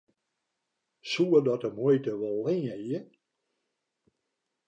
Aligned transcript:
Soe 1.09 1.39
dat 1.49 1.61
de 1.65 1.71
muoite 1.79 2.13
wol 2.21 2.39
leanje? 2.45 2.99